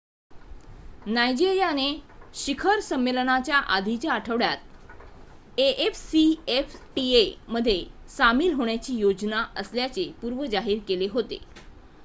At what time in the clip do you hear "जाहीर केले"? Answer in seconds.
10.47-11.07